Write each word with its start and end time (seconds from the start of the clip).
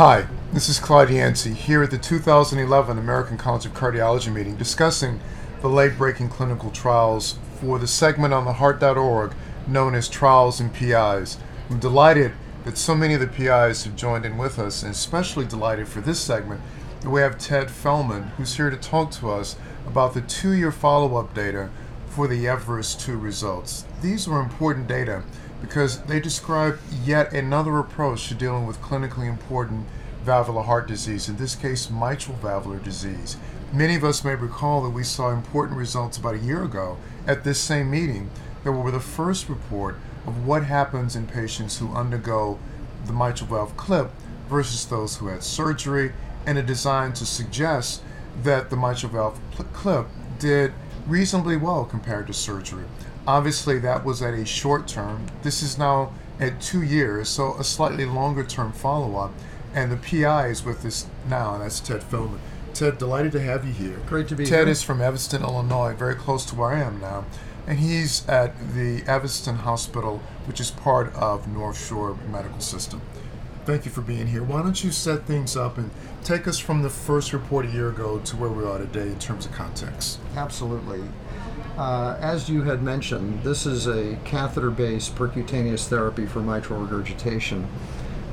Hi, 0.00 0.26
this 0.50 0.70
is 0.70 0.78
Clyde 0.78 1.10
Yancy 1.10 1.52
here 1.52 1.82
at 1.82 1.90
the 1.90 1.98
2011 1.98 2.96
American 2.96 3.36
College 3.36 3.66
of 3.66 3.74
Cardiology 3.74 4.32
meeting 4.32 4.56
discussing 4.56 5.20
the 5.60 5.68
late 5.68 5.98
breaking 5.98 6.30
clinical 6.30 6.70
trials 6.70 7.38
for 7.60 7.78
the 7.78 7.86
segment 7.86 8.32
on 8.32 8.46
the 8.46 8.54
heart.org 8.54 9.34
known 9.66 9.94
as 9.94 10.08
Trials 10.08 10.58
and 10.58 10.72
PIs. 10.72 11.36
I'm 11.68 11.78
delighted 11.78 12.32
that 12.64 12.78
so 12.78 12.94
many 12.94 13.12
of 13.12 13.20
the 13.20 13.26
PIs 13.26 13.84
have 13.84 13.94
joined 13.94 14.24
in 14.24 14.38
with 14.38 14.58
us, 14.58 14.82
and 14.82 14.92
especially 14.92 15.44
delighted 15.44 15.86
for 15.86 16.00
this 16.00 16.18
segment 16.18 16.62
that 17.02 17.10
we 17.10 17.20
have 17.20 17.36
Ted 17.36 17.70
Feldman, 17.70 18.22
who's 18.38 18.56
here 18.56 18.70
to 18.70 18.78
talk 18.78 19.10
to 19.10 19.30
us 19.30 19.56
about 19.86 20.14
the 20.14 20.22
two 20.22 20.52
year 20.52 20.72
follow 20.72 21.18
up 21.18 21.34
data 21.34 21.68
for 22.06 22.26
the 22.26 22.48
Everest 22.48 23.02
2 23.02 23.18
results. 23.18 23.84
These 24.00 24.26
were 24.26 24.40
important 24.40 24.88
data 24.88 25.24
because 25.60 26.02
they 26.02 26.20
describe 26.20 26.78
yet 27.04 27.32
another 27.32 27.78
approach 27.78 28.28
to 28.28 28.34
dealing 28.34 28.66
with 28.66 28.80
clinically 28.80 29.28
important 29.28 29.86
valvular 30.24 30.62
heart 30.62 30.86
disease, 30.86 31.28
in 31.28 31.36
this 31.36 31.54
case, 31.54 31.90
mitral 31.90 32.36
valvular 32.38 32.78
disease. 32.78 33.36
Many 33.72 33.94
of 33.94 34.04
us 34.04 34.24
may 34.24 34.34
recall 34.34 34.82
that 34.82 34.90
we 34.90 35.04
saw 35.04 35.30
important 35.30 35.78
results 35.78 36.18
about 36.18 36.34
a 36.34 36.38
year 36.38 36.64
ago 36.64 36.98
at 37.26 37.44
this 37.44 37.60
same 37.60 37.90
meeting 37.90 38.30
that 38.64 38.72
were 38.72 38.90
the 38.90 39.00
first 39.00 39.48
report 39.48 39.96
of 40.26 40.46
what 40.46 40.64
happens 40.64 41.16
in 41.16 41.26
patients 41.26 41.78
who 41.78 41.94
undergo 41.94 42.58
the 43.06 43.12
mitral 43.12 43.48
valve 43.48 43.76
clip 43.76 44.10
versus 44.48 44.84
those 44.86 45.16
who 45.16 45.28
had 45.28 45.42
surgery, 45.42 46.12
and 46.46 46.58
a 46.58 46.62
design 46.62 47.12
to 47.12 47.24
suggest 47.24 48.02
that 48.42 48.70
the 48.70 48.76
mitral 48.76 49.12
valve 49.12 49.40
clip 49.72 50.06
did 50.38 50.72
reasonably 51.06 51.56
well 51.56 51.84
compared 51.84 52.26
to 52.26 52.32
surgery. 52.32 52.84
Obviously, 53.26 53.78
that 53.80 54.04
was 54.04 54.22
at 54.22 54.34
a 54.34 54.44
short 54.44 54.88
term. 54.88 55.26
This 55.42 55.62
is 55.62 55.78
now 55.78 56.12
at 56.38 56.60
two 56.60 56.82
years, 56.82 57.28
so 57.28 57.54
a 57.58 57.64
slightly 57.64 58.06
longer 58.06 58.44
term 58.44 58.72
follow 58.72 59.16
up. 59.16 59.32
And 59.74 59.92
the 59.92 59.96
PI 59.96 60.48
is 60.48 60.64
with 60.64 60.84
us 60.84 61.06
now, 61.28 61.54
and 61.54 61.62
that's 61.62 61.80
Ted 61.80 62.02
Feldman. 62.02 62.40
Ted, 62.74 62.98
delighted 62.98 63.32
to 63.32 63.40
have 63.40 63.64
you 63.66 63.72
here. 63.72 63.98
Great 64.06 64.28
to 64.28 64.34
be 64.34 64.44
here. 64.44 64.58
Ted 64.58 64.68
is 64.68 64.82
from 64.82 65.00
Evanston, 65.00 65.42
Illinois, 65.42 65.94
very 65.94 66.14
close 66.14 66.44
to 66.46 66.54
where 66.54 66.70
I 66.70 66.80
am 66.80 67.00
now. 67.00 67.24
And 67.66 67.78
he's 67.78 68.26
at 68.28 68.74
the 68.74 69.02
Evanston 69.06 69.56
Hospital, 69.56 70.22
which 70.46 70.60
is 70.60 70.70
part 70.70 71.14
of 71.14 71.46
North 71.46 71.86
Shore 71.86 72.16
Medical 72.30 72.60
System. 72.60 73.00
Thank 73.66 73.84
you 73.84 73.90
for 73.90 74.00
being 74.00 74.26
here. 74.26 74.42
Why 74.42 74.62
don't 74.62 74.82
you 74.82 74.90
set 74.90 75.26
things 75.26 75.56
up 75.56 75.78
and 75.78 75.90
take 76.24 76.48
us 76.48 76.58
from 76.58 76.82
the 76.82 76.90
first 76.90 77.32
report 77.32 77.66
a 77.66 77.68
year 77.70 77.90
ago 77.90 78.18
to 78.18 78.36
where 78.36 78.50
we 78.50 78.64
are 78.64 78.78
today 78.78 79.08
in 79.08 79.18
terms 79.18 79.46
of 79.46 79.52
context? 79.52 80.18
Absolutely. 80.34 81.02
Uh, 81.80 82.14
as 82.20 82.50
you 82.50 82.64
had 82.64 82.82
mentioned, 82.82 83.42
this 83.42 83.64
is 83.64 83.86
a 83.86 84.14
catheter 84.22 84.68
based 84.68 85.14
percutaneous 85.14 85.88
therapy 85.88 86.26
for 86.26 86.40
mitral 86.40 86.78
regurgitation. 86.78 87.66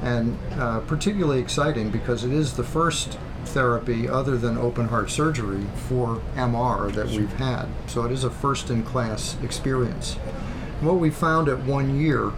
And 0.01 0.37
uh, 0.59 0.81
particularly 0.81 1.39
exciting 1.39 1.89
because 1.89 2.25
it 2.25 2.33
is 2.33 2.57
the 2.57 2.65
first 2.65 3.17
therapy 3.45 4.09
other 4.09 4.37
than 4.37 4.57
open 4.57 4.89
heart 4.89 5.09
surgery 5.09 5.65
for 5.87 6.21
MR 6.35 6.93
that 6.93 7.07
we've 7.07 7.31
had. 7.35 7.67
So 7.85 8.03
it 8.03 8.11
is 8.11 8.25
a 8.25 8.29
first 8.29 8.69
in 8.69 8.83
class 8.83 9.37
experience. 9.41 10.15
What 10.81 10.95
we 10.95 11.09
found 11.09 11.47
at 11.47 11.59
one 11.59 11.97
year 11.97 12.33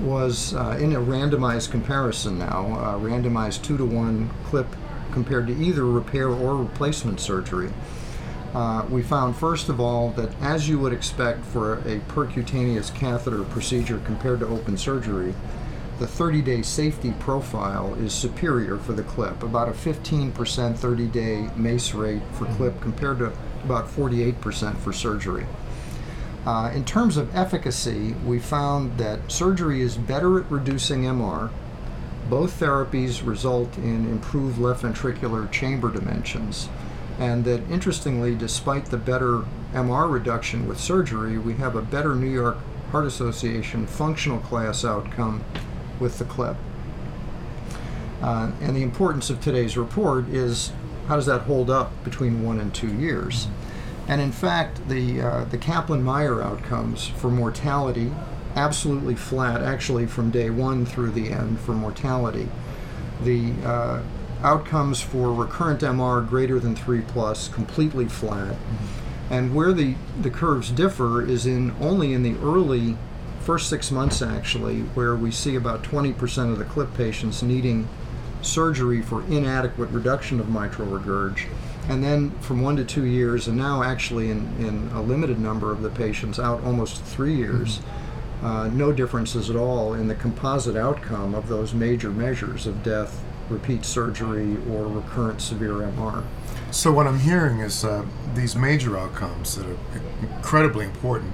was 0.00 0.54
uh, 0.54 0.78
in 0.80 0.94
a 0.94 1.00
randomized 1.00 1.70
comparison 1.70 2.38
now, 2.38 2.78
uh, 2.80 2.98
randomized 2.98 3.62
two 3.62 3.76
to 3.76 3.84
one 3.84 4.30
clip 4.44 4.68
compared 5.12 5.48
to 5.48 5.52
either 5.54 5.84
repair 5.84 6.28
or 6.28 6.56
replacement 6.56 7.20
surgery. 7.20 7.70
Uh, 8.54 8.86
we 8.88 9.02
found, 9.02 9.36
first 9.36 9.68
of 9.68 9.78
all, 9.78 10.10
that 10.12 10.30
as 10.40 10.68
you 10.68 10.78
would 10.78 10.92
expect 10.92 11.44
for 11.44 11.74
a 11.80 12.00
percutaneous 12.08 12.94
catheter 12.94 13.44
procedure 13.44 14.00
compared 14.04 14.40
to 14.40 14.46
open 14.46 14.76
surgery, 14.76 15.34
the 15.98 16.06
30 16.06 16.42
day 16.42 16.62
safety 16.62 17.12
profile 17.18 17.94
is 17.94 18.12
superior 18.12 18.78
for 18.78 18.92
the 18.92 19.02
clip, 19.02 19.42
about 19.42 19.68
a 19.68 19.72
15% 19.72 20.76
30 20.76 21.06
day 21.08 21.50
MACE 21.56 21.92
rate 21.92 22.22
for 22.32 22.46
clip 22.54 22.80
compared 22.80 23.18
to 23.18 23.32
about 23.64 23.88
48% 23.88 24.76
for 24.78 24.92
surgery. 24.92 25.46
Uh, 26.46 26.70
in 26.72 26.84
terms 26.84 27.16
of 27.16 27.34
efficacy, 27.36 28.14
we 28.24 28.38
found 28.38 28.96
that 28.96 29.30
surgery 29.30 29.82
is 29.82 29.96
better 29.96 30.40
at 30.40 30.50
reducing 30.50 31.02
MR. 31.02 31.50
Both 32.30 32.60
therapies 32.60 33.26
result 33.26 33.76
in 33.76 34.08
improved 34.08 34.58
left 34.58 34.84
ventricular 34.84 35.50
chamber 35.50 35.90
dimensions. 35.90 36.68
And 37.18 37.44
that 37.44 37.68
interestingly, 37.70 38.34
despite 38.34 38.86
the 38.86 38.96
better 38.96 39.44
MR 39.72 40.10
reduction 40.10 40.68
with 40.68 40.78
surgery, 40.78 41.36
we 41.36 41.54
have 41.54 41.74
a 41.74 41.82
better 41.82 42.14
New 42.14 42.30
York 42.30 42.58
Heart 42.92 43.06
Association 43.06 43.86
functional 43.86 44.38
class 44.38 44.84
outcome 44.84 45.44
with 45.98 46.18
the 46.18 46.24
clip. 46.24 46.56
Uh, 48.22 48.52
and 48.60 48.76
the 48.76 48.82
importance 48.82 49.30
of 49.30 49.40
today's 49.40 49.76
report 49.76 50.28
is 50.28 50.72
how 51.06 51.16
does 51.16 51.26
that 51.26 51.42
hold 51.42 51.70
up 51.70 51.92
between 52.04 52.42
one 52.42 52.60
and 52.60 52.74
two 52.74 52.94
years? 52.94 53.48
And 54.06 54.20
in 54.20 54.32
fact, 54.32 54.88
the, 54.88 55.20
uh, 55.20 55.44
the 55.44 55.58
Kaplan 55.58 56.02
Meier 56.02 56.42
outcomes 56.42 57.08
for 57.08 57.30
mortality, 57.30 58.12
absolutely 58.56 59.14
flat, 59.14 59.62
actually 59.62 60.06
from 60.06 60.30
day 60.30 60.50
one 60.50 60.86
through 60.86 61.10
the 61.10 61.30
end 61.30 61.60
for 61.60 61.72
mortality. 61.72 62.48
The 63.22 63.52
uh, 63.64 64.02
outcomes 64.42 65.00
for 65.00 65.32
recurrent 65.32 65.80
MR 65.80 66.26
greater 66.26 66.58
than 66.58 66.76
3 66.76 67.02
plus, 67.02 67.48
completely 67.48 68.06
flat. 68.06 68.54
Mm-hmm. 68.54 69.32
And 69.32 69.54
where 69.54 69.72
the, 69.72 69.94
the 70.20 70.30
curves 70.30 70.70
differ 70.70 71.22
is 71.26 71.46
in 71.46 71.74
only 71.80 72.12
in 72.12 72.22
the 72.22 72.36
early 72.42 72.96
first 73.40 73.68
six 73.68 73.90
months, 73.90 74.22
actually, 74.22 74.80
where 74.94 75.14
we 75.16 75.30
see 75.30 75.54
about 75.54 75.82
20% 75.82 76.52
of 76.52 76.58
the 76.58 76.64
CLIP 76.64 76.94
patients 76.94 77.42
needing 77.42 77.88
surgery 78.40 79.02
for 79.02 79.22
inadequate 79.24 79.90
reduction 79.90 80.40
of 80.40 80.48
mitral 80.48 80.88
regurg 80.88 81.46
and 81.88 82.04
then 82.04 82.30
from 82.40 82.60
one 82.60 82.76
to 82.76 82.84
two 82.84 83.06
years, 83.06 83.48
and 83.48 83.56
now 83.56 83.82
actually 83.82 84.30
in, 84.30 84.38
in 84.58 84.90
a 84.92 85.00
limited 85.00 85.38
number 85.38 85.72
of 85.72 85.80
the 85.80 85.88
patients 85.88 86.38
out 86.38 86.62
almost 86.62 87.02
three 87.02 87.34
years, 87.34 87.78
mm-hmm. 87.78 88.46
uh, 88.46 88.68
no 88.68 88.92
differences 88.92 89.48
at 89.48 89.56
all 89.56 89.94
in 89.94 90.06
the 90.06 90.14
composite 90.14 90.76
outcome 90.76 91.34
of 91.34 91.48
those 91.48 91.72
major 91.72 92.10
measures 92.10 92.66
of 92.66 92.82
death, 92.82 93.24
repeat 93.50 93.84
surgery, 93.84 94.56
or 94.70 94.86
recurrent 94.86 95.40
severe 95.40 95.74
MR. 95.74 96.24
So, 96.70 96.92
what 96.92 97.06
I'm 97.06 97.20
hearing 97.20 97.60
is 97.60 97.84
uh, 97.84 98.04
these 98.34 98.54
major 98.54 98.98
outcomes 98.98 99.56
that 99.56 99.66
are 99.66 99.78
incredibly 100.22 100.84
important 100.84 101.32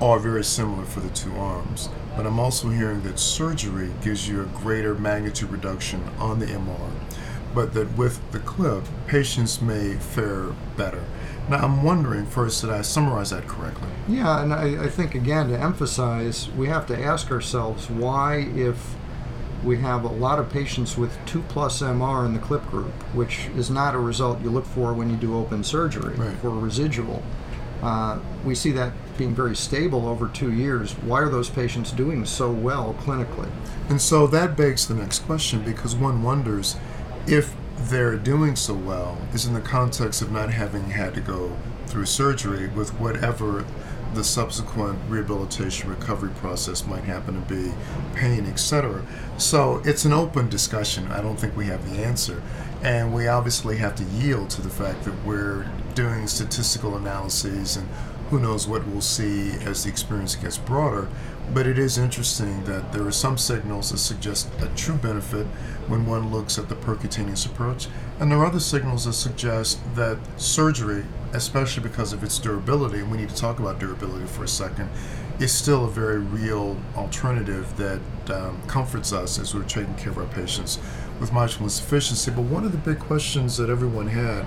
are 0.00 0.18
very 0.18 0.44
similar 0.44 0.84
for 0.84 1.00
the 1.00 1.10
two 1.10 1.34
arms. 1.36 1.88
But 2.16 2.26
I'm 2.26 2.38
also 2.38 2.68
hearing 2.70 3.02
that 3.02 3.18
surgery 3.18 3.92
gives 4.02 4.28
you 4.28 4.42
a 4.42 4.46
greater 4.46 4.94
magnitude 4.94 5.50
reduction 5.50 6.02
on 6.18 6.38
the 6.38 6.46
MR 6.46 6.90
but 7.56 7.72
that 7.72 7.96
with 7.96 8.20
the 8.32 8.38
clip, 8.40 8.84
patients 9.06 9.62
may 9.62 9.94
fare 9.94 10.48
better. 10.76 11.02
Now, 11.48 11.64
I'm 11.64 11.82
wondering 11.82 12.26
first, 12.26 12.60
did 12.60 12.68
I 12.68 12.82
summarize 12.82 13.30
that 13.30 13.48
correctly? 13.48 13.88
Yeah, 14.06 14.42
and 14.42 14.52
I, 14.52 14.84
I, 14.84 14.88
think 14.88 15.14
again 15.14 15.48
to 15.48 15.58
emphasize, 15.58 16.50
we 16.50 16.68
have 16.68 16.86
to 16.88 17.02
ask 17.02 17.30
ourselves 17.30 17.88
why, 17.88 18.40
if 18.54 18.94
we 19.66 19.78
have 19.78 20.04
a 20.04 20.08
lot 20.08 20.38
of 20.38 20.48
patients 20.48 20.96
with 20.96 21.18
2 21.26 21.42
plus 21.48 21.82
MR 21.82 22.24
in 22.24 22.32
the 22.32 22.38
clip 22.38 22.64
group, 22.70 22.92
which 23.12 23.48
is 23.56 23.68
not 23.68 23.94
a 23.94 23.98
result 23.98 24.40
you 24.40 24.48
look 24.48 24.64
for 24.64 24.94
when 24.94 25.10
you 25.10 25.16
do 25.16 25.36
open 25.36 25.64
surgery 25.64 26.14
right. 26.14 26.36
for 26.38 26.50
residual, 26.50 27.22
uh, 27.82 28.18
we 28.44 28.54
see 28.54 28.70
that 28.70 28.92
being 29.18 29.34
very 29.34 29.56
stable 29.56 30.08
over 30.08 30.28
two 30.28 30.52
years. 30.52 30.92
Why 30.92 31.20
are 31.20 31.28
those 31.28 31.50
patients 31.50 31.90
doing 31.90 32.24
so 32.24 32.50
well 32.50 32.94
clinically? 33.00 33.50
And 33.88 34.00
so 34.00 34.26
that 34.28 34.56
begs 34.56 34.86
the 34.86 34.94
next 34.94 35.20
question 35.20 35.62
because 35.62 35.94
one 35.94 36.22
wonders 36.22 36.76
if 37.26 37.54
they're 37.76 38.16
doing 38.16 38.56
so 38.56 38.72
well 38.72 39.18
is 39.34 39.46
in 39.46 39.52
the 39.52 39.60
context 39.60 40.22
of 40.22 40.32
not 40.32 40.50
having 40.50 40.90
had 40.90 41.12
to 41.14 41.20
go 41.20 41.56
through 41.86 42.06
surgery 42.06 42.68
with 42.68 42.90
whatever 43.00 43.64
the 44.14 44.24
subsequent 44.24 44.98
rehabilitation 45.08 45.90
recovery 45.90 46.30
process 46.36 46.86
might 46.86 47.04
happen 47.04 47.34
to 47.34 47.54
be 47.54 47.72
pain 48.14 48.46
etc 48.46 49.04
so 49.38 49.82
it's 49.84 50.06
an 50.06 50.14
open 50.14 50.48
discussion. 50.48 51.06
I 51.12 51.20
don't 51.20 51.36
think 51.38 51.56
we 51.56 51.66
have 51.66 51.90
the 51.90 52.02
answer. 52.02 52.42
And 52.82 53.14
we 53.14 53.28
obviously 53.28 53.76
have 53.78 53.94
to 53.96 54.04
yield 54.04 54.50
to 54.50 54.62
the 54.62 54.70
fact 54.70 55.04
that 55.04 55.24
we're 55.24 55.70
doing 55.94 56.26
statistical 56.26 56.96
analyses 56.96 57.76
and 57.76 57.88
who 58.30 58.38
knows 58.38 58.66
what 58.66 58.86
we'll 58.86 59.00
see 59.00 59.52
as 59.64 59.84
the 59.84 59.90
experience 59.90 60.34
gets 60.34 60.58
broader 60.58 61.08
but 61.52 61.66
it 61.66 61.78
is 61.78 61.96
interesting 61.96 62.64
that 62.64 62.92
there 62.92 63.06
are 63.06 63.12
some 63.12 63.38
signals 63.38 63.90
that 63.90 63.98
suggest 63.98 64.48
a 64.60 64.66
true 64.74 64.96
benefit 64.96 65.46
when 65.86 66.04
one 66.04 66.32
looks 66.32 66.58
at 66.58 66.68
the 66.68 66.74
percutaneous 66.74 67.46
approach, 67.46 67.86
and 68.18 68.30
there 68.30 68.38
are 68.38 68.46
other 68.46 68.60
signals 68.60 69.04
that 69.04 69.12
suggest 69.12 69.78
that 69.94 70.18
surgery, 70.36 71.04
especially 71.32 71.82
because 71.82 72.12
of 72.12 72.24
its 72.24 72.38
durability, 72.38 72.98
and 72.98 73.10
we 73.10 73.18
need 73.18 73.28
to 73.28 73.34
talk 73.34 73.60
about 73.60 73.78
durability 73.78 74.26
for 74.26 74.44
a 74.44 74.48
second, 74.48 74.90
is 75.38 75.52
still 75.52 75.84
a 75.84 75.90
very 75.90 76.18
real 76.18 76.76
alternative 76.96 77.76
that 77.76 78.00
um, 78.30 78.60
comforts 78.66 79.12
us 79.12 79.38
as 79.38 79.54
we're 79.54 79.62
taking 79.64 79.94
care 79.94 80.10
of 80.10 80.18
our 80.18 80.26
patients 80.26 80.78
with 81.20 81.32
mitral 81.32 81.64
insufficiency. 81.64 82.30
But 82.30 82.42
one 82.42 82.64
of 82.64 82.72
the 82.72 82.78
big 82.78 82.98
questions 82.98 83.56
that 83.58 83.70
everyone 83.70 84.08
had 84.08 84.46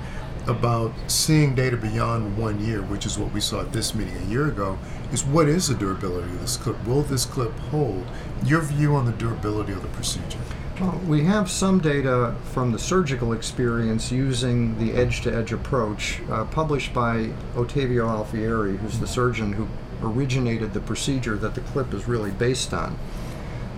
about 0.49 0.91
seeing 1.07 1.53
data 1.53 1.77
beyond 1.77 2.37
one 2.37 2.59
year, 2.63 2.81
which 2.81 3.05
is 3.05 3.17
what 3.17 3.31
we 3.31 3.39
saw 3.39 3.61
at 3.61 3.71
this 3.71 3.93
meeting 3.93 4.17
a 4.17 4.25
year 4.25 4.47
ago, 4.47 4.77
is 5.13 5.23
what 5.23 5.47
is 5.47 5.67
the 5.67 5.75
durability 5.75 6.29
of 6.29 6.41
this 6.41 6.57
clip? 6.57 6.83
Will 6.85 7.03
this 7.03 7.25
clip 7.25 7.57
hold? 7.71 8.05
Your 8.43 8.61
view 8.61 8.95
on 8.95 9.05
the 9.05 9.11
durability 9.13 9.73
of 9.73 9.81
the 9.81 9.87
procedure? 9.89 10.39
Well, 10.79 10.99
we 11.07 11.23
have 11.25 11.51
some 11.51 11.79
data 11.79 12.35
from 12.51 12.71
the 12.71 12.79
surgical 12.79 13.33
experience 13.33 14.11
using 14.11 14.77
the 14.79 14.93
edge 14.93 15.21
to 15.21 15.35
edge 15.35 15.51
approach 15.51 16.21
uh, 16.29 16.45
published 16.45 16.93
by 16.93 17.31
Ottavio 17.55 18.07
Alfieri, 18.07 18.77
who's 18.77 18.99
the 18.99 19.07
surgeon 19.07 19.53
who 19.53 19.67
originated 20.01 20.73
the 20.73 20.79
procedure 20.79 21.35
that 21.35 21.53
the 21.53 21.61
clip 21.61 21.93
is 21.93 22.07
really 22.07 22.31
based 22.31 22.73
on. 22.73 22.97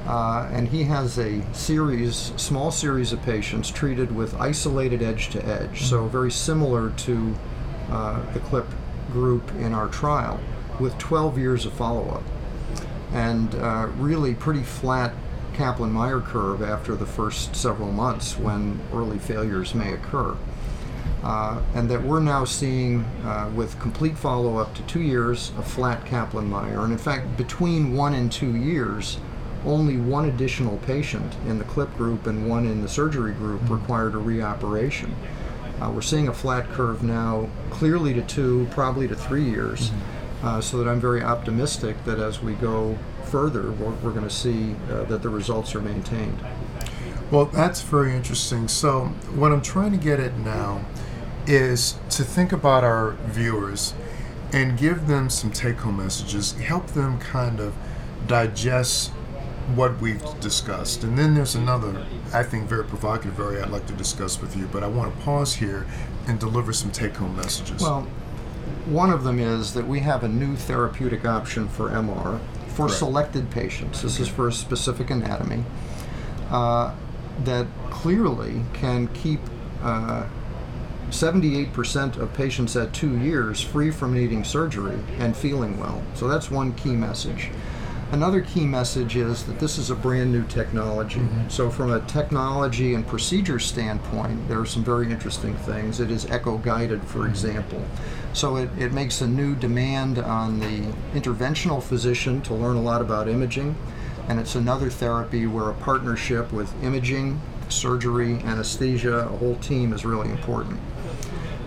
Uh, 0.05 0.49
and 0.51 0.67
he 0.67 0.83
has 0.83 1.19
a 1.19 1.41
series, 1.53 2.33
small 2.35 2.71
series 2.71 3.13
of 3.13 3.21
patients 3.21 3.69
treated 3.69 4.13
with 4.13 4.33
isolated 4.39 5.01
edge 5.01 5.29
to 5.29 5.45
edge, 5.45 5.83
so 5.83 6.07
very 6.07 6.31
similar 6.31 6.89
to 6.91 7.35
uh, 7.89 8.33
the 8.33 8.39
clip 8.39 8.65
group 9.11 9.49
in 9.55 9.73
our 9.73 9.87
trial, 9.89 10.39
with 10.79 10.97
12 10.97 11.37
years 11.37 11.65
of 11.65 11.73
follow 11.73 12.09
up. 12.09 12.23
And 13.13 13.53
uh, 13.55 13.89
really 13.97 14.33
pretty 14.33 14.63
flat 14.63 15.13
Kaplan 15.53 15.91
Meier 15.91 16.21
curve 16.21 16.63
after 16.63 16.95
the 16.95 17.05
first 17.05 17.55
several 17.55 17.91
months 17.91 18.37
when 18.37 18.79
early 18.93 19.19
failures 19.19 19.75
may 19.75 19.93
occur. 19.93 20.35
Uh, 21.23 21.61
and 21.75 21.89
that 21.89 22.01
we're 22.01 22.19
now 22.19 22.43
seeing, 22.43 23.01
uh, 23.23 23.51
with 23.53 23.79
complete 23.79 24.17
follow 24.17 24.57
up 24.57 24.73
to 24.73 24.81
two 24.83 25.01
years, 25.01 25.51
a 25.59 25.61
flat 25.61 26.03
Kaplan 26.05 26.49
Meier. 26.49 26.79
And 26.83 26.91
in 26.91 26.97
fact, 26.97 27.37
between 27.37 27.95
one 27.95 28.15
and 28.15 28.31
two 28.31 28.55
years, 28.55 29.19
only 29.65 29.97
one 29.97 30.25
additional 30.25 30.77
patient 30.79 31.35
in 31.47 31.57
the 31.57 31.63
clip 31.65 31.95
group 31.95 32.27
and 32.27 32.49
one 32.49 32.65
in 32.65 32.81
the 32.81 32.89
surgery 32.89 33.33
group 33.33 33.61
required 33.69 34.15
a 34.15 34.17
reoperation. 34.17 35.11
Uh, 35.79 35.91
we're 35.91 36.01
seeing 36.01 36.27
a 36.27 36.33
flat 36.33 36.69
curve 36.69 37.01
now, 37.03 37.49
clearly 37.69 38.13
to 38.13 38.21
two, 38.21 38.67
probably 38.71 39.07
to 39.07 39.15
three 39.15 39.43
years. 39.43 39.91
Uh, 40.43 40.59
so 40.59 40.77
that 40.77 40.89
I'm 40.89 40.99
very 40.99 41.21
optimistic 41.21 42.03
that 42.05 42.19
as 42.19 42.41
we 42.41 42.53
go 42.53 42.97
further, 43.25 43.71
we're, 43.71 43.91
we're 43.95 44.11
going 44.11 44.27
to 44.27 44.29
see 44.29 44.75
uh, 44.89 45.03
that 45.03 45.21
the 45.21 45.29
results 45.29 45.75
are 45.75 45.81
maintained. 45.81 46.43
Well, 47.29 47.45
that's 47.45 47.81
very 47.81 48.13
interesting. 48.15 48.67
So, 48.67 49.05
what 49.35 49.51
I'm 49.51 49.61
trying 49.61 49.91
to 49.91 49.97
get 49.97 50.19
at 50.19 50.37
now 50.37 50.83
is 51.47 51.97
to 52.09 52.23
think 52.23 52.51
about 52.51 52.83
our 52.83 53.11
viewers 53.25 53.93
and 54.51 54.77
give 54.77 55.07
them 55.07 55.29
some 55.29 55.51
take 55.51 55.77
home 55.77 55.97
messages, 55.97 56.53
help 56.53 56.87
them 56.87 57.19
kind 57.19 57.59
of 57.59 57.73
digest 58.27 59.11
what 59.75 59.99
we've 60.01 60.23
discussed. 60.39 61.03
And 61.03 61.17
then 61.17 61.33
there's 61.35 61.55
another, 61.55 62.05
I 62.33 62.43
think, 62.43 62.67
very 62.67 62.83
provocative 62.83 63.39
area 63.39 63.63
I'd 63.63 63.69
like 63.71 63.85
to 63.87 63.93
discuss 63.93 64.41
with 64.41 64.55
you, 64.57 64.67
but 64.71 64.83
I 64.83 64.87
want 64.87 65.15
to 65.15 65.21
pause 65.23 65.53
here 65.55 65.85
and 66.27 66.39
deliver 66.39 66.73
some 66.73 66.91
take 66.91 67.15
home 67.15 67.35
messages. 67.35 67.81
Well, 67.81 68.01
one 68.85 69.11
of 69.11 69.23
them 69.23 69.39
is 69.39 69.73
that 69.73 69.87
we 69.87 69.99
have 69.99 70.23
a 70.23 70.27
new 70.27 70.55
therapeutic 70.55 71.25
option 71.25 71.67
for 71.67 71.89
MR 71.89 72.39
for 72.69 72.85
Right. 72.87 72.91
selected 72.95 73.49
patients. 73.51 74.01
This 74.01 74.19
is 74.19 74.27
for 74.27 74.47
a 74.47 74.51
specific 74.53 75.09
anatomy 75.09 75.63
uh, 76.49 76.93
that 77.43 77.67
clearly 77.89 78.63
can 78.73 79.07
keep 79.09 79.39
uh, 79.83 80.23
78% 81.09 82.17
of 82.17 82.33
patients 82.33 82.75
at 82.75 82.93
two 82.93 83.17
years 83.17 83.61
free 83.61 83.91
from 83.91 84.13
needing 84.13 84.43
surgery 84.43 84.97
and 85.19 85.35
feeling 85.35 85.79
well. 85.79 86.01
So 86.15 86.27
that's 86.27 86.49
one 86.49 86.73
key 86.73 86.91
message. 86.95 87.49
Another 88.11 88.41
key 88.41 88.65
message 88.65 89.15
is 89.15 89.45
that 89.45 89.57
this 89.59 89.77
is 89.77 89.89
a 89.89 89.95
brand 89.95 90.33
new 90.33 90.45
technology. 90.47 91.19
Mm-hmm. 91.19 91.47
So, 91.47 91.69
from 91.69 91.93
a 91.93 92.01
technology 92.01 92.93
and 92.93 93.07
procedure 93.07 93.57
standpoint, 93.57 94.49
there 94.49 94.59
are 94.59 94.65
some 94.65 94.83
very 94.83 95.09
interesting 95.09 95.55
things. 95.55 96.01
It 96.01 96.11
is 96.11 96.25
echo 96.25 96.57
guided, 96.57 97.01
for 97.05 97.19
mm-hmm. 97.19 97.29
example. 97.29 97.81
So, 98.33 98.57
it, 98.57 98.69
it 98.77 98.91
makes 98.91 99.21
a 99.21 99.27
new 99.27 99.55
demand 99.55 100.19
on 100.19 100.59
the 100.59 100.93
interventional 101.17 101.81
physician 101.81 102.41
to 102.41 102.53
learn 102.53 102.75
a 102.75 102.81
lot 102.81 103.01
about 103.01 103.29
imaging. 103.29 103.77
And 104.27 104.41
it's 104.41 104.55
another 104.55 104.89
therapy 104.89 105.47
where 105.47 105.69
a 105.69 105.73
partnership 105.73 106.51
with 106.51 106.71
imaging, 106.83 107.39
surgery, 107.69 108.39
anesthesia, 108.39 109.19
a 109.19 109.37
whole 109.37 109.55
team 109.55 109.93
is 109.93 110.03
really 110.03 110.29
important. 110.29 110.81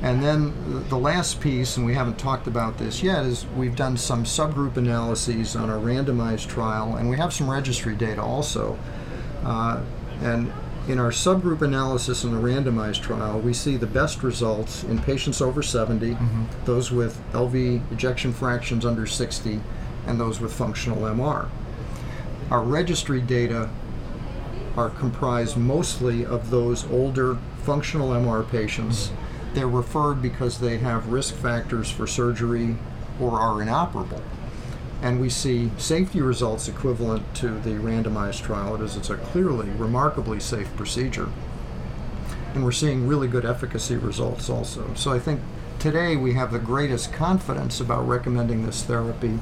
And 0.04 0.22
then 0.22 0.84
the 0.90 0.98
last 0.98 1.40
piece, 1.40 1.78
and 1.78 1.86
we 1.86 1.94
haven't 1.94 2.18
talked 2.18 2.46
about 2.46 2.76
this 2.76 3.02
yet, 3.02 3.24
is 3.24 3.46
we've 3.56 3.74
done 3.74 3.96
some 3.96 4.24
subgroup 4.24 4.76
analyses 4.76 5.56
on 5.56 5.70
our 5.70 5.78
randomized 5.78 6.46
trial, 6.46 6.96
and 6.96 7.08
we 7.08 7.16
have 7.16 7.32
some 7.32 7.48
registry 7.50 7.96
data 7.96 8.20
also. 8.20 8.78
Uh, 9.42 9.80
and 10.20 10.52
in 10.88 10.98
our 10.98 11.10
subgroup 11.10 11.62
analysis 11.62 12.22
in 12.22 12.32
the 12.32 12.38
randomized 12.38 13.00
trial, 13.00 13.40
we 13.40 13.54
see 13.54 13.78
the 13.78 13.86
best 13.86 14.22
results 14.22 14.84
in 14.84 14.98
patients 14.98 15.40
over 15.40 15.62
70, 15.62 16.18
those 16.66 16.90
with 16.90 17.18
LV 17.32 17.90
ejection 17.90 18.34
fractions 18.34 18.84
under 18.84 19.06
60, 19.06 19.58
and 20.06 20.20
those 20.20 20.38
with 20.38 20.52
functional 20.52 20.98
MR. 20.98 21.48
Our 22.50 22.62
registry 22.62 23.22
data 23.22 23.70
are 24.76 24.90
comprised 24.90 25.56
mostly 25.56 26.26
of 26.26 26.50
those 26.50 26.84
older 26.90 27.38
functional 27.62 28.10
MR 28.10 28.46
patients. 28.50 29.10
They're 29.54 29.68
referred 29.68 30.20
because 30.20 30.58
they 30.58 30.78
have 30.78 31.08
risk 31.08 31.34
factors 31.34 31.90
for 31.90 32.06
surgery 32.06 32.76
or 33.20 33.38
are 33.38 33.62
inoperable. 33.62 34.20
And 35.00 35.20
we 35.20 35.30
see 35.30 35.70
safety 35.78 36.20
results 36.20 36.66
equivalent 36.66 37.34
to 37.36 37.60
the 37.60 37.74
randomized 37.74 38.42
trial. 38.42 38.74
It 38.74 38.80
is 38.80 38.96
it's 38.96 39.10
a 39.10 39.16
clearly 39.16 39.68
remarkably 39.70 40.40
safe 40.40 40.74
procedure. 40.76 41.28
And 42.52 42.64
we're 42.64 42.72
seeing 42.72 43.06
really 43.06 43.28
good 43.28 43.44
efficacy 43.44 43.96
results 43.96 44.50
also. 44.50 44.92
So 44.94 45.12
I 45.12 45.18
think 45.18 45.40
today 45.78 46.16
we 46.16 46.34
have 46.34 46.52
the 46.52 46.58
greatest 46.58 47.12
confidence 47.12 47.80
about 47.80 48.08
recommending 48.08 48.66
this 48.66 48.82
therapy 48.82 49.38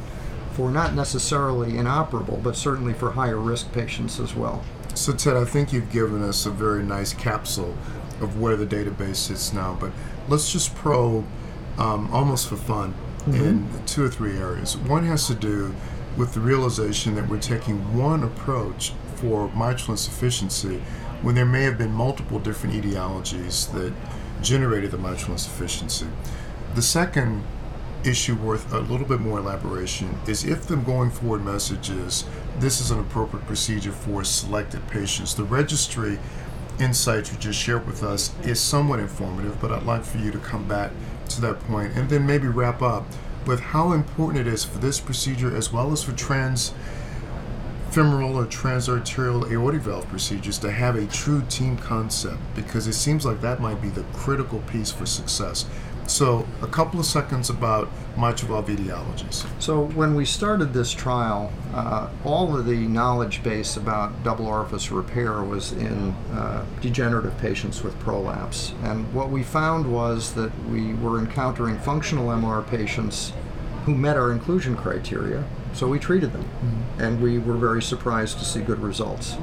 for 0.52 0.70
not 0.70 0.94
necessarily 0.94 1.78
inoperable, 1.78 2.38
but 2.42 2.56
certainly 2.56 2.92
for 2.92 3.12
higher 3.12 3.38
risk 3.38 3.72
patients 3.72 4.20
as 4.20 4.34
well. 4.34 4.62
So, 4.94 5.14
Ted, 5.14 5.36
I 5.36 5.46
think 5.46 5.72
you've 5.72 5.90
given 5.90 6.22
us 6.22 6.44
a 6.44 6.50
very 6.50 6.82
nice 6.82 7.14
capsule 7.14 7.74
of 8.20 8.40
where 8.40 8.56
the 8.56 8.66
database 8.66 9.16
sits 9.16 9.52
now, 9.52 9.76
but 9.80 9.90
let's 10.28 10.52
just 10.52 10.74
probe 10.74 11.24
um, 11.78 12.12
almost 12.12 12.48
for 12.48 12.56
fun 12.56 12.94
in 13.26 13.68
two 13.86 14.04
or 14.04 14.08
three 14.08 14.36
areas. 14.36 14.76
One 14.76 15.04
has 15.06 15.26
to 15.28 15.34
do 15.34 15.74
with 16.16 16.34
the 16.34 16.40
realization 16.40 17.14
that 17.14 17.28
we're 17.28 17.40
taking 17.40 17.96
one 17.96 18.22
approach 18.22 18.92
for 19.16 19.48
mitral 19.54 19.92
insufficiency 19.92 20.82
when 21.22 21.34
there 21.34 21.46
may 21.46 21.62
have 21.62 21.78
been 21.78 21.92
multiple 21.92 22.38
different 22.40 22.74
etiologies 22.74 23.72
that 23.72 23.92
generated 24.42 24.90
the 24.90 24.98
mitral 24.98 25.32
insufficiency. 25.32 26.06
The 26.74 26.82
second 26.82 27.44
issue 28.04 28.34
worth 28.34 28.72
a 28.72 28.80
little 28.80 29.06
bit 29.06 29.20
more 29.20 29.38
elaboration 29.38 30.18
is 30.26 30.44
if 30.44 30.66
the 30.66 30.76
going 30.76 31.10
forward 31.10 31.44
message 31.44 31.90
is 31.90 32.24
this 32.58 32.80
is 32.80 32.90
an 32.90 32.98
appropriate 32.98 33.46
procedure 33.46 33.92
for 33.92 34.24
selected 34.24 34.86
patients. 34.88 35.34
The 35.34 35.44
registry 35.44 36.18
insights 36.82 37.32
you 37.32 37.38
just 37.38 37.58
shared 37.58 37.86
with 37.86 38.02
us 38.02 38.34
is 38.44 38.60
somewhat 38.60 38.98
informative, 38.98 39.60
but 39.60 39.70
I'd 39.70 39.84
like 39.84 40.04
for 40.04 40.18
you 40.18 40.30
to 40.32 40.38
come 40.38 40.66
back 40.66 40.90
to 41.28 41.40
that 41.40 41.60
point 41.60 41.92
and 41.96 42.08
then 42.10 42.26
maybe 42.26 42.48
wrap 42.48 42.82
up 42.82 43.06
with 43.46 43.60
how 43.60 43.92
important 43.92 44.46
it 44.46 44.52
is 44.52 44.64
for 44.64 44.78
this 44.78 45.00
procedure 45.00 45.54
as 45.56 45.72
well 45.72 45.92
as 45.92 46.02
for 46.02 46.12
trans 46.12 46.74
femoral 47.90 48.38
or 48.38 48.46
transarterial 48.46 49.50
aortic 49.50 49.82
valve 49.82 50.08
procedures 50.08 50.58
to 50.58 50.70
have 50.70 50.96
a 50.96 51.06
true 51.06 51.42
team 51.48 51.76
concept 51.76 52.38
because 52.54 52.86
it 52.86 52.94
seems 52.94 53.26
like 53.26 53.40
that 53.42 53.60
might 53.60 53.82
be 53.82 53.88
the 53.90 54.02
critical 54.14 54.60
piece 54.60 54.90
for 54.90 55.04
success. 55.04 55.66
So, 56.12 56.46
a 56.60 56.66
couple 56.66 57.00
of 57.00 57.06
seconds 57.06 57.48
about 57.48 57.88
mitral 58.18 58.52
valve 58.52 58.66
etiologies. 58.66 59.46
So 59.62 59.86
when 59.86 60.14
we 60.14 60.26
started 60.26 60.74
this 60.74 60.92
trial, 60.92 61.50
uh, 61.72 62.10
all 62.22 62.54
of 62.54 62.66
the 62.66 62.76
knowledge 62.86 63.42
base 63.42 63.78
about 63.78 64.22
double 64.22 64.46
orifice 64.46 64.90
repair 64.90 65.42
was 65.42 65.72
in 65.72 66.10
uh, 66.32 66.66
degenerative 66.82 67.38
patients 67.38 67.82
with 67.82 67.98
prolapse. 68.00 68.74
And 68.82 69.10
what 69.14 69.30
we 69.30 69.42
found 69.42 69.90
was 69.90 70.34
that 70.34 70.52
we 70.68 70.92
were 70.92 71.18
encountering 71.18 71.78
functional 71.78 72.26
MR 72.26 72.68
patients 72.68 73.32
who 73.86 73.94
met 73.94 74.18
our 74.18 74.32
inclusion 74.32 74.76
criteria, 74.76 75.42
so 75.72 75.88
we 75.88 75.98
treated 75.98 76.34
them. 76.34 76.46
And 76.98 77.22
we 77.22 77.38
were 77.38 77.56
very 77.56 77.82
surprised 77.82 78.38
to 78.38 78.44
see 78.44 78.60
good 78.60 78.80
results. 78.80 79.38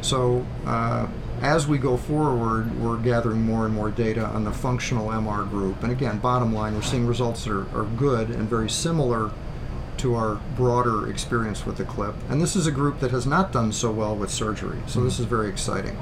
So 0.00 0.46
uh, 0.64 1.08
as 1.42 1.66
we 1.66 1.78
go 1.78 1.96
forward, 1.96 2.78
we're 2.80 2.98
gathering 2.98 3.42
more 3.42 3.66
and 3.66 3.74
more 3.74 3.90
data 3.90 4.24
on 4.24 4.44
the 4.44 4.52
functional 4.52 5.08
MR 5.08 5.48
group. 5.48 5.82
And 5.82 5.92
again, 5.92 6.18
bottom 6.18 6.54
line, 6.54 6.74
we're 6.74 6.82
seeing 6.82 7.06
results 7.06 7.44
that 7.44 7.52
are, 7.52 7.78
are 7.78 7.84
good 7.96 8.30
and 8.30 8.48
very 8.48 8.70
similar 8.70 9.30
to 9.98 10.14
our 10.14 10.36
broader 10.56 11.10
experience 11.10 11.64
with 11.64 11.76
the 11.76 11.84
clip. 11.84 12.14
And 12.28 12.40
this 12.40 12.56
is 12.56 12.66
a 12.66 12.72
group 12.72 13.00
that 13.00 13.10
has 13.10 13.26
not 13.26 13.52
done 13.52 13.72
so 13.72 13.90
well 13.90 14.14
with 14.14 14.30
surgery, 14.30 14.78
so 14.86 15.02
this 15.02 15.18
is 15.18 15.26
very 15.26 15.48
exciting. 15.48 15.96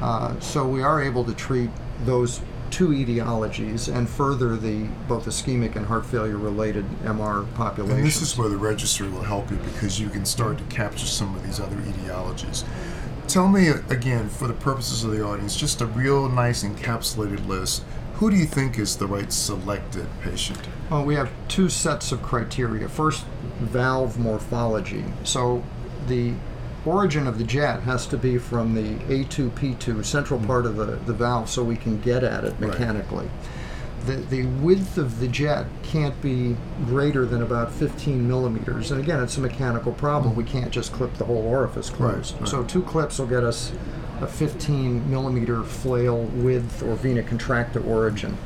Uh, 0.00 0.38
so 0.40 0.66
we 0.66 0.82
are 0.82 1.00
able 1.00 1.24
to 1.24 1.34
treat 1.34 1.70
those 2.04 2.40
two 2.70 2.88
etiologies 2.88 3.94
and 3.94 4.08
further 4.08 4.56
the 4.56 4.84
both 5.06 5.26
ischemic 5.26 5.76
and 5.76 5.86
heart 5.86 6.06
failure 6.06 6.38
related 6.38 6.84
MR 7.02 7.46
populations. 7.54 7.98
And 7.98 8.06
this 8.06 8.22
is 8.22 8.36
where 8.36 8.48
the 8.48 8.56
registry 8.56 9.08
will 9.08 9.22
help 9.22 9.50
you 9.50 9.58
because 9.58 10.00
you 10.00 10.08
can 10.08 10.24
start 10.24 10.58
to 10.58 10.64
capture 10.64 11.06
some 11.06 11.36
of 11.36 11.44
these 11.44 11.60
other 11.60 11.76
etiologies. 11.76 12.64
Tell 13.28 13.48
me 13.48 13.68
again, 13.68 14.28
for 14.28 14.46
the 14.46 14.54
purposes 14.54 15.04
of 15.04 15.12
the 15.12 15.24
audience, 15.24 15.56
just 15.56 15.80
a 15.80 15.86
real 15.86 16.28
nice 16.28 16.64
encapsulated 16.64 17.46
list. 17.46 17.84
Who 18.14 18.30
do 18.30 18.36
you 18.36 18.44
think 18.44 18.78
is 18.78 18.96
the 18.96 19.06
right 19.06 19.32
selected 19.32 20.06
patient? 20.22 20.60
Well, 20.90 21.04
we 21.04 21.14
have 21.14 21.30
two 21.48 21.68
sets 21.68 22.12
of 22.12 22.22
criteria. 22.22 22.88
First, 22.88 23.24
valve 23.60 24.18
morphology. 24.18 25.04
So 25.24 25.64
the 26.06 26.34
origin 26.84 27.26
of 27.26 27.38
the 27.38 27.44
jet 27.44 27.80
has 27.82 28.06
to 28.08 28.16
be 28.16 28.38
from 28.38 28.74
the 28.74 28.94
A2P2 29.06 30.04
central 30.04 30.40
part 30.40 30.66
of 30.66 30.76
the, 30.76 30.84
the 31.06 31.12
valve 31.12 31.48
so 31.48 31.62
we 31.62 31.76
can 31.76 32.00
get 32.00 32.24
at 32.24 32.44
it 32.44 32.58
Right. 32.68 33.38
The, 34.06 34.16
the 34.16 34.46
width 34.46 34.98
of 34.98 35.20
the 35.20 35.28
jet 35.28 35.66
can't 35.82 36.20
be 36.20 36.56
greater 36.86 37.24
than 37.24 37.42
about 37.42 37.72
15 37.72 38.26
millimeters. 38.26 38.90
And 38.90 39.00
again, 39.00 39.22
it's 39.22 39.36
a 39.36 39.40
mechanical 39.40 39.92
problem. 39.92 40.34
We 40.34 40.44
can't 40.44 40.70
just 40.70 40.92
clip 40.92 41.14
the 41.14 41.24
whole 41.24 41.46
orifice 41.46 41.88
closed. 41.88 42.38
right. 42.40 42.48
So 42.48 42.64
two 42.64 42.82
clips 42.82 43.18
will 43.18 43.26
get 43.26 43.44
us 43.44 43.72
a 44.20 44.26
15 44.26 45.10
millimeter 45.10 45.62
flail 45.62 46.22
width 46.24 46.82
or 46.82 46.94
vena 46.96 47.22
contracta 47.22 47.84
origin. 47.86 48.36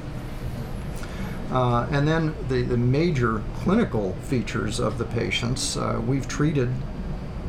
Uh, 1.50 1.86
and 1.90 2.06
then 2.08 2.34
the, 2.48 2.62
the 2.62 2.76
major 2.76 3.42
clinical 3.56 4.14
features 4.22 4.80
of 4.80 4.98
the 4.98 5.04
patients, 5.04 5.76
uh, 5.76 6.00
we've 6.04 6.26
treated 6.26 6.70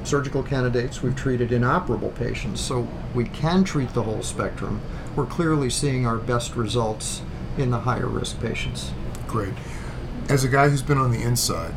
surgical 0.04 0.44
candidates, 0.44 1.02
we've 1.02 1.16
treated 1.16 1.52
inoperable 1.52 2.12
patients, 2.12 2.62
so 2.62 2.88
we 3.14 3.26
can 3.26 3.64
treat 3.64 3.94
the 3.94 4.04
whole 4.04 4.22
spectrum. 4.22 4.82
We're 5.16 5.26
clearly 5.26 5.70
seeing 5.70 6.06
our 6.06 6.18
best 6.18 6.56
results 6.56 7.22
in 7.58 7.72
the 7.72 7.80
higher 7.80 8.08
risk 8.08 8.40
patients. 8.40 8.92
Great. 9.28 9.54
As 10.30 10.44
a 10.44 10.50
guy 10.50 10.70
who's 10.70 10.82
been 10.82 10.98
on 10.98 11.12
the 11.12 11.22
inside, 11.22 11.74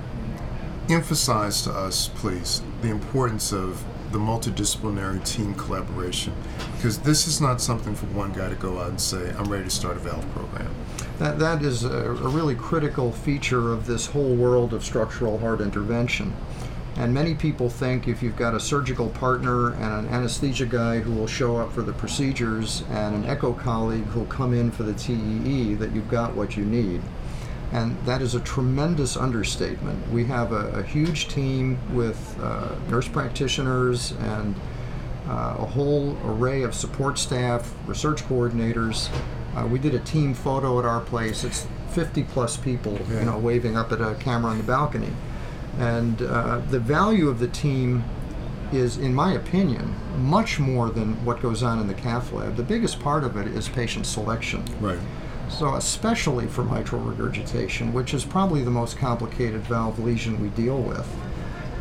emphasize 0.89 1.63
to 1.63 1.71
us, 1.71 2.09
please, 2.09 2.63
the 2.83 2.89
importance 2.89 3.53
of 3.53 3.85
the 4.13 4.19
multidisciplinary 4.19 5.25
team 5.25 5.55
collaboration 5.55 6.33
because 6.77 6.99
this 7.01 7.29
is 7.29 7.41
not 7.41 7.61
something 7.61 7.95
for 7.95 8.07
one 8.07 8.33
guy 8.33 8.49
to 8.49 8.57
go 8.57 8.79
out 8.79 8.89
and 8.89 9.01
say, 9.01 9.31
I'm 9.39 9.45
ready 9.45 9.65
to 9.65 9.71
start 9.71 9.97
a 9.97 10.01
valve 10.01 10.29
program. 10.33 10.75
That, 11.19 11.39
that 11.39 11.63
is 11.63 11.85
a, 11.85 12.11
a 12.11 12.29
really 12.29 12.55
critical 12.55 13.13
feature 13.13 13.73
of 13.73 13.87
this 13.87 14.07
whole 14.07 14.35
world 14.35 14.73
of 14.73 14.85
structural 14.85 15.39
heart 15.39 15.61
intervention. 15.61 16.35
And 16.97 17.15
many 17.15 17.35
people 17.35 17.71
think 17.71 18.09
if 18.09 18.23
you've 18.23 18.37
got 18.37 18.55
a 18.55 18.61
surgical 18.61 19.09
partner 19.11 19.73
and 19.75 20.07
an 20.07 20.09
anesthesia 20.09 20.67
guy 20.67 20.99
who 20.99 21.13
will 21.13 21.27
show 21.27 21.57
up 21.57 21.73
for 21.73 21.83
the 21.83 21.93
procedures 21.93 22.83
and 22.91 23.15
an 23.15 23.25
echo 23.25 23.53
colleague 23.53 24.05
who'll 24.07 24.27
come 24.27 24.53
in 24.53 24.71
for 24.71 24.83
the 24.83 24.93
TEE, 24.95 25.75
that 25.75 25.93
you've 25.93 26.11
got 26.11 26.35
what 26.35 26.57
you 26.57 26.65
need. 26.65 27.01
And 27.73 27.97
that 28.05 28.21
is 28.21 28.35
a 28.35 28.41
tremendous 28.41 29.17
understatement. 29.17 30.11
We 30.11 30.25
have 30.27 30.53
a, 30.53 30.71
a 30.71 30.83
huge 30.83 31.29
team 31.29 31.79
with 31.95 32.37
uh, 32.43 32.75
nurse 32.89 33.07
practitioners 33.07 34.11
and 34.13 34.55
uh, 35.29 35.55
a 35.61 35.67
whole 35.67 36.19
array 36.25 36.63
of 36.65 36.75
support 36.75 37.19
staff, 37.19 37.73
research 37.87 38.25
coordinators. 38.25 39.09
Uh, 39.55 39.67
we 39.67 39.79
did 39.79 39.95
a 39.95 40.01
team 40.01 40.35
photo 40.35 40.79
at 40.81 40.85
our 40.85 41.01
place. 41.01 41.45
It's 41.45 41.67
50 41.93 42.25
plus 42.25 42.57
people, 42.57 42.99
Yeah. 43.09 43.21
you 43.21 43.25
know, 43.27 43.39
waving 43.39 43.77
up 43.77 43.93
at 43.93 44.01
a 44.01 44.17
camera 44.17 44.51
on 44.51 44.59
the 44.59 44.65
balcony. 44.65 45.11
And 45.79 46.23
uh, 46.23 46.61
the 46.71 46.81
value 46.81 47.29
of 47.29 47.39
the 47.39 47.49
team 47.49 48.05
is, 48.73 48.99
in 48.99 49.15
my 49.15 49.33
opinion, 49.33 49.95
much 50.19 50.59
more 50.59 50.91
than 50.91 51.25
what 51.25 51.41
goes 51.41 51.63
on 51.63 51.81
in 51.81 51.87
the 51.87 51.95
cath 51.95 52.33
lab. 52.33 52.57
The 52.57 52.63
biggest 52.63 53.01
part 53.01 53.25
of 53.25 53.37
it 53.37 53.49
is 53.49 53.69
patient 53.69 54.07
selection. 54.07 54.65
Right. 54.81 54.99
So, 55.49 55.75
especially 55.75 56.47
for 56.47 56.63
mitral 56.63 57.03
regurgitation, 57.03 57.93
which 57.93 58.15
is 58.15 58.25
probably 58.25 58.63
the 58.63 58.71
most 58.71 58.99
complicated 58.99 59.63
valve 59.63 59.99
lesion 59.99 60.41
we 60.41 60.49
deal 60.51 60.81
with, 60.81 61.09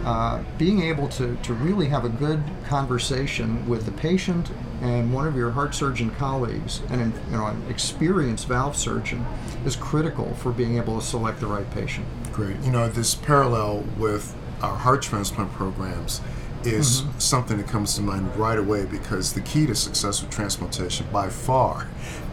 uh, 0.05 0.41
being 0.57 0.81
able 0.81 1.07
to, 1.09 1.35
to 1.43 1.53
really 1.53 1.87
have 1.87 2.05
a 2.05 2.09
good 2.09 2.41
conversation 2.65 3.67
with 3.67 3.85
the 3.85 3.91
patient 3.91 4.49
and 4.81 5.13
one 5.13 5.27
of 5.27 5.35
your 5.35 5.51
heart 5.51 5.75
surgeon 5.75 6.09
colleagues, 6.11 6.81
and 6.89 7.01
an, 7.01 7.13
you 7.29 7.37
know, 7.37 7.47
an 7.47 7.61
experienced 7.69 8.47
valve 8.47 8.77
surgeon, 8.77 9.25
is 9.65 9.75
critical 9.75 10.33
for 10.35 10.51
being 10.51 10.77
able 10.77 10.99
to 10.99 11.05
select 11.05 11.39
the 11.41 11.47
right 11.47 11.69
patient. 11.71 12.05
Great. 12.33 12.59
You 12.61 12.71
know, 12.71 12.87
this 12.87 13.15
parallel 13.15 13.85
with 13.97 14.35
our 14.61 14.75
heart 14.75 15.01
transplant 15.01 15.51
programs 15.53 16.21
is 16.63 17.03
something 17.17 17.57
that 17.57 17.67
comes 17.67 17.95
to 17.95 18.01
mind 18.01 18.35
right 18.35 18.57
away 18.57 18.85
because 18.85 19.33
the 19.33 19.41
key 19.41 19.65
to 19.65 19.75
successful 19.75 20.29
transplantation 20.29 21.07
by 21.11 21.29
far 21.29 21.87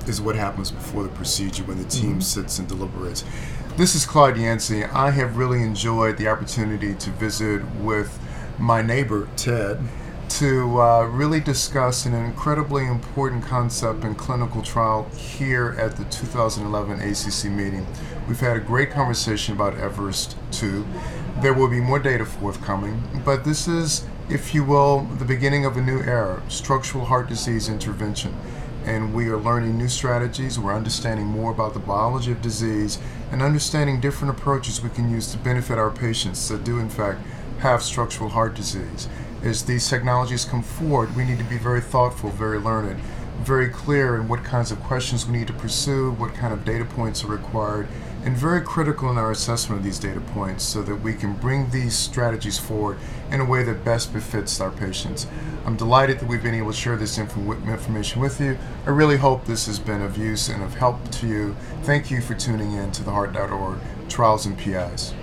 is 0.06 0.20
what 0.20 0.34
happens 0.36 0.70
before 0.70 1.02
the 1.02 1.08
procedure 1.10 1.62
when 1.64 1.78
the 1.78 1.88
team 1.88 2.20
sits 2.20 2.58
and 2.58 2.68
deliberates. 2.68 3.24
This 3.76 3.94
is 3.94 4.06
Clyde 4.06 4.36
Yancy. 4.36 4.84
I 4.84 5.10
have 5.10 5.36
really 5.36 5.62
enjoyed 5.62 6.16
the 6.16 6.28
opportunity 6.28 6.94
to 6.94 7.10
visit 7.10 7.64
with 7.76 8.18
my 8.58 8.82
neighbor, 8.82 9.28
Ted, 9.36 9.80
to 10.28 10.80
uh, 10.80 11.04
really 11.04 11.40
discuss 11.40 12.04
an 12.06 12.14
incredibly 12.14 12.86
important 12.86 13.44
concept 13.44 14.04
in 14.04 14.14
clinical 14.14 14.62
trial 14.62 15.04
here 15.14 15.76
at 15.78 15.96
the 15.96 16.04
2011 16.04 17.00
ACC 17.00 17.50
meeting. 17.50 17.86
We've 18.26 18.40
had 18.40 18.56
a 18.56 18.60
great 18.60 18.90
conversation 18.90 19.54
about 19.54 19.78
Everest 19.78 20.36
2. 20.50 20.84
There 21.42 21.54
will 21.54 21.68
be 21.68 21.80
more 21.80 22.00
data 22.00 22.24
forthcoming, 22.24 23.00
but 23.24 23.44
this 23.44 23.68
is, 23.68 24.04
if 24.28 24.52
you 24.52 24.64
will, 24.64 25.02
the 25.18 25.24
beginning 25.24 25.64
of 25.64 25.76
a 25.76 25.80
new 25.80 26.00
era 26.00 26.42
structural 26.48 27.04
heart 27.04 27.28
disease 27.28 27.68
intervention. 27.68 28.36
And 28.84 29.14
we 29.14 29.28
are 29.28 29.36
learning 29.36 29.78
new 29.78 29.88
strategies, 29.88 30.58
we're 30.58 30.74
understanding 30.74 31.26
more 31.26 31.52
about 31.52 31.72
the 31.72 31.78
biology 31.78 32.32
of 32.32 32.42
disease, 32.42 32.98
and 33.30 33.42
understanding 33.42 34.00
different 34.00 34.36
approaches 34.36 34.82
we 34.82 34.90
can 34.90 35.08
use 35.08 35.30
to 35.30 35.38
benefit 35.38 35.78
our 35.78 35.92
patients 35.92 36.48
that 36.48 36.64
do, 36.64 36.80
in 36.80 36.88
fact, 36.88 37.20
have 37.60 37.80
structural 37.80 38.30
heart 38.30 38.54
disease. 38.54 39.08
As 39.44 39.62
these 39.62 39.88
technologies 39.88 40.44
come 40.44 40.64
forward, 40.64 41.14
we 41.14 41.24
need 41.24 41.38
to 41.38 41.44
be 41.44 41.58
very 41.58 41.80
thoughtful, 41.80 42.30
very 42.30 42.58
learned, 42.58 43.00
very 43.38 43.68
clear 43.68 44.16
in 44.16 44.28
what 44.28 44.42
kinds 44.44 44.70
of 44.72 44.80
questions 44.80 45.26
we 45.26 45.38
need 45.38 45.46
to 45.46 45.52
pursue, 45.52 46.12
what 46.12 46.34
kind 46.34 46.52
of 46.52 46.64
data 46.64 46.84
points 46.84 47.24
are 47.24 47.28
required, 47.28 47.88
and 48.24 48.36
very 48.36 48.60
critical 48.60 49.10
in 49.10 49.18
our 49.18 49.30
assessment 49.30 49.78
of 49.78 49.84
these 49.84 49.98
data 49.98 50.20
points 50.20 50.64
so 50.64 50.82
that 50.82 50.96
we 50.96 51.14
can 51.14 51.34
bring 51.34 51.70
these 51.70 51.94
strategies 51.94 52.58
forward 52.58 52.98
in 53.30 53.40
a 53.40 53.44
way 53.44 53.62
that 53.62 53.84
best 53.84 54.12
befits 54.12 54.60
our 54.60 54.70
patients. 54.70 55.26
I'm 55.64 55.76
delighted 55.76 56.18
that 56.18 56.28
we've 56.28 56.42
been 56.42 56.54
able 56.54 56.72
to 56.72 56.76
share 56.76 56.96
this 56.96 57.18
info- 57.18 57.52
information 57.52 58.20
with 58.20 58.40
you. 58.40 58.58
I 58.86 58.90
really 58.90 59.16
hope 59.16 59.44
this 59.44 59.66
has 59.66 59.78
been 59.78 60.02
of 60.02 60.16
use 60.16 60.48
and 60.48 60.62
of 60.62 60.74
help 60.74 61.10
to 61.12 61.26
you. 61.26 61.56
Thank 61.82 62.10
you 62.10 62.20
for 62.20 62.34
tuning 62.34 62.72
in 62.72 62.90
to 62.92 63.04
the 63.04 63.10
Heart.org 63.10 63.78
Trials 64.08 64.46
and 64.46 64.56
PIs. 64.58 65.14